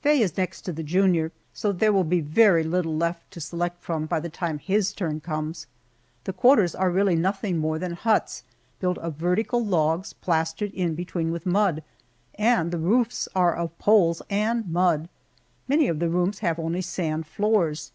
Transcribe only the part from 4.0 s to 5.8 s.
by the time his turn comes.